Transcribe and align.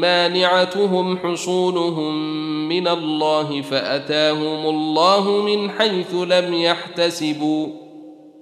مانعتهم 0.00 1.18
حصونهم 1.18 2.14
من 2.68 2.88
الله 2.88 3.62
فأتاهم 3.62 4.66
الله 4.66 5.30
من 5.30 5.70
حيث 5.70 6.14
لم 6.14 6.54
يحتسبوا 6.54 7.88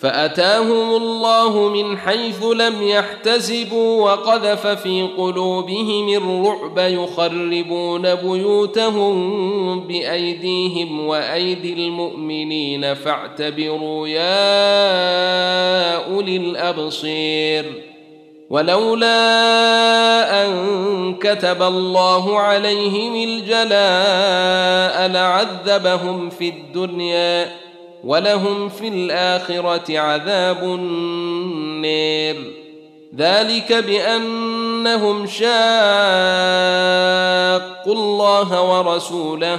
فأتاهم 0.00 0.96
الله 0.96 1.68
من 1.68 1.98
حيث 1.98 2.44
لم 2.44 2.82
يحتسبوا 2.82 4.02
وقذف 4.04 4.66
في 4.66 5.08
قلوبهم 5.16 6.08
الرعب 6.08 6.78
يخربون 6.78 8.14
بيوتهم 8.14 9.80
بأيديهم 9.80 11.06
وأيدي 11.06 11.72
المؤمنين 11.72 12.94
فاعتبروا 12.94 14.08
يا 14.08 14.34
أولي 16.14 16.36
الأبصير 16.36 17.89
ولولا 18.50 19.16
أن 20.46 21.14
كتب 21.14 21.62
الله 21.62 22.38
عليهم 22.38 23.14
الجلاء 23.28 25.08
لعذبهم 25.08 26.30
في 26.30 26.48
الدنيا 26.48 27.52
ولهم 28.04 28.68
في 28.68 28.88
الآخرة 28.88 29.98
عذاب 29.98 30.62
النير. 30.64 32.36
ذلك 33.16 33.72
بأنهم 33.72 35.26
شاقوا 35.26 35.50
الله 37.94 38.62
ورسوله 38.62 39.58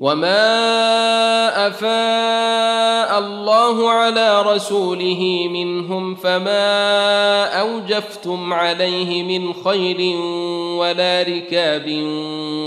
وما 0.00 1.66
افاء 1.66 3.18
الله 3.18 3.90
على 3.90 4.42
رسوله 4.42 5.48
منهم 5.52 6.14
فما 6.14 7.44
اوجفتم 7.60 8.52
عليه 8.52 9.22
من 9.22 9.52
خير 9.52 10.16
ولا 10.76 11.22
ركاب 11.22 11.88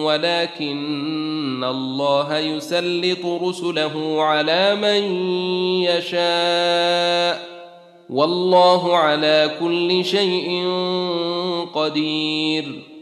ولكن 0.03 1.63
الله 1.63 2.37
يسلط 2.37 3.25
رسله 3.25 4.23
على 4.23 4.75
من 4.75 5.03
يشاء 5.83 7.53
والله 8.09 8.97
على 8.97 9.51
كل 9.59 10.05
شيء 10.05 10.67
قدير 11.73 12.92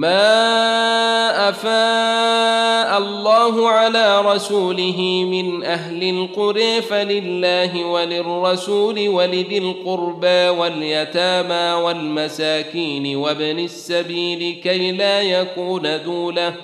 ما 0.00 1.48
افاء 1.48 2.98
الله 2.98 3.68
على 3.68 4.20
رسوله 4.20 5.24
من 5.30 5.64
أهل 5.64 6.02
القرى 6.02 6.82
فلله 6.82 7.84
وللرسول 7.84 9.08
ولذي 9.08 9.58
القربى 9.58 10.48
واليتامى 10.48 11.82
والمساكين 11.82 13.16
وابن 13.16 13.58
السبيل 13.58 14.60
كي 14.62 14.92
لا 14.92 15.22
يكون 15.22 16.02
دوله 16.04 16.54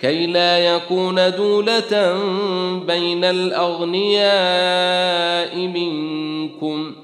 كي 0.00 0.26
لا 0.26 0.58
يكون 0.58 1.30
دولة 1.30 2.18
بين 2.86 3.24
الأغنياء 3.24 4.26
منكم 5.56 6.94
ۖ 7.00 7.03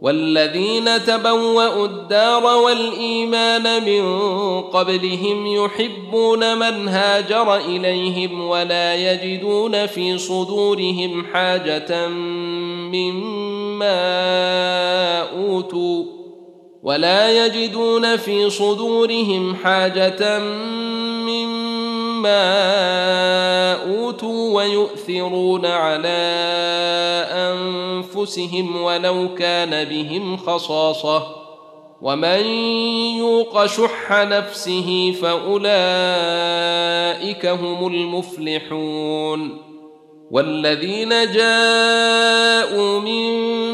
والذين 0.00 1.04
تبوأوا 1.04 1.86
الدار 1.86 2.44
والإيمان 2.44 3.84
من 3.84 4.20
قبلهم 4.62 5.46
يحبون 5.46 6.58
من 6.58 6.88
هاجر 6.88 7.56
إليهم 7.56 8.48
ولا 8.48 8.94
يجدون 8.94 9.86
في 9.86 10.18
صدورهم 10.18 11.26
حاجة 11.32 12.08
مما 12.92 14.00
أوتوا 15.20 16.04
ولا 16.82 17.46
يجدون 17.46 18.16
في 18.16 18.50
صدورهم 18.50 19.56
حاجة 19.56 20.38
مما 21.28 22.40
أوتوا 23.72 24.56
ويؤثرون 24.56 25.66
على 25.66 26.79
أنفسهم 28.20 28.82
ولو 28.82 29.34
كان 29.34 29.84
بهم 29.84 30.36
خصاصة. 30.36 31.22
ومن 32.02 32.46
يوق 33.16 33.66
شح 33.66 34.12
نفسه 34.12 35.14
فأولئك 35.22 35.66
هم 37.46 37.86
المفلحون. 37.86 39.62
والذين 40.30 41.08
جاءوا 41.08 42.39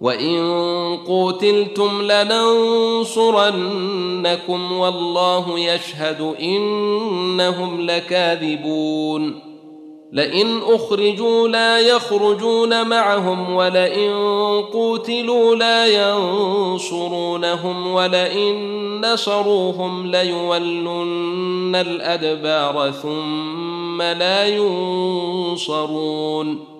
وان 0.00 0.96
قوتلتم 1.06 2.02
لننصرنكم 2.02 3.12
والله 4.72 5.58
يشهد 5.58 6.34
انهم 6.40 7.80
لكاذبون 7.80 9.46
لئن 10.12 10.60
اخرجوا 10.62 11.48
لا 11.48 11.78
يخرجون 11.78 12.88
معهم 12.88 13.54
ولئن 13.54 14.12
قوتلوا 14.72 15.54
لا 15.54 15.86
ينصرونهم 15.86 17.92
ولئن 17.92 18.56
نصروهم 19.00 20.06
ليولن 20.06 21.76
الادبار 21.76 22.90
ثم 22.90 24.02
لا 24.02 24.46
ينصرون 25.56 26.75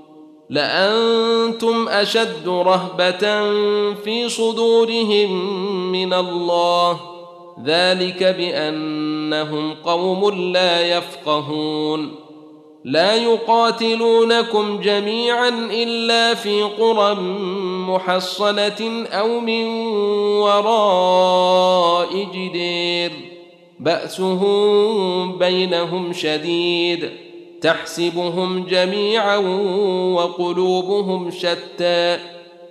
لأنتم 0.50 1.88
أشد 1.88 2.48
رهبة 2.48 3.42
في 3.94 4.28
صدورهم 4.28 5.32
من 5.92 6.12
الله. 6.12 7.00
ذلك 7.64 8.22
بأنهم 8.22 9.74
قوم 9.74 10.30
لا 10.52 10.96
يفقهون. 10.96 12.14
لا 12.84 13.14
يقاتلونكم 13.14 14.80
جميعا 14.80 15.48
إلا 15.72 16.34
في 16.34 16.62
قرى 16.62 17.14
محصنة 17.88 19.06
أو 19.12 19.40
من 19.40 19.66
وراء 20.38 22.26
جدير. 22.34 23.12
بأسهم 23.80 25.38
بينهم 25.38 26.12
شديد. 26.12 27.25
تحسبهم 27.60 28.64
جميعا 28.64 29.36
وقلوبهم 30.14 31.30
شتى. 31.30 32.18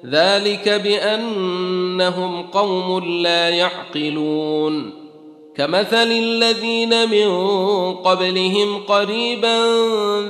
ذلك 0.05 0.69
بأنهم 0.69 2.41
قوم 2.43 3.05
لا 3.05 3.49
يعقلون. 3.49 5.05
كمثل 5.57 6.11
الذين 6.11 7.09
من 7.09 7.29
قبلهم 7.93 8.77
قريبا 8.77 9.57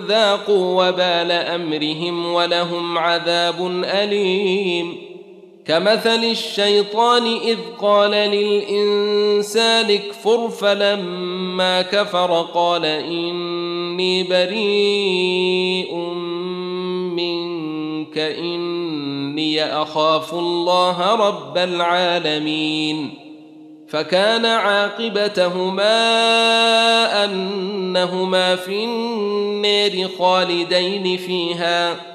ذاقوا 0.08 0.88
وبال 0.88 1.32
أمرهم 1.32 2.34
ولهم 2.34 2.98
عذاب 2.98 3.84
أليم. 3.84 5.15
كمثل 5.68 6.24
الشيطان 6.24 7.26
إذ 7.26 7.58
قال 7.82 8.12
للإنسان 8.12 9.92
اكفر 9.92 10.50
فلما 10.50 11.82
كفر 11.82 12.48
قال 12.54 12.86
إني 12.86 14.24
بريء 14.24 15.96
منك 17.16 18.18
إني 18.18 19.64
أخاف 19.82 20.34
الله 20.34 21.16
رب 21.16 21.58
العالمين. 21.58 23.14
فكان 23.88 24.46
عاقبتهما 24.46 25.86
أنهما 27.26 28.56
في 28.56 28.84
النار 28.84 30.08
خالدين 30.20 31.18
فيها. 31.18 32.15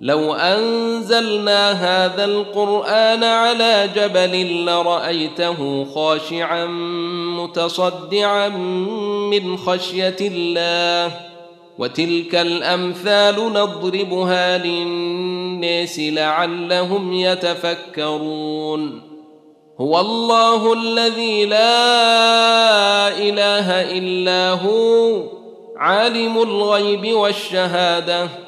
لو 0.00 0.34
أنزلنا 0.34 1.72
هذا 1.72 2.24
القرآن 2.24 3.24
على 3.24 3.90
جبل 3.94 4.64
لرأيته 4.64 5.86
خاشعا 5.94 6.66
متصدعا 7.36 8.48
من 9.28 9.56
خشية 9.56 10.16
الله. 10.20 11.12
وتلك 11.78 12.34
الأمثال 12.34 13.52
نضربها 13.52 14.58
للناس 14.58 16.00
لعلهم 16.00 17.12
يتفكرون. 17.12 19.02
هو 19.80 20.00
الله 20.00 20.72
الذي 20.72 21.44
لا 21.44 23.08
إله 23.08 23.98
إلا 23.98 24.50
هو 24.50 25.22
عالم 25.76 26.42
الغيب 26.42 27.12
والشهادة. 27.12 28.47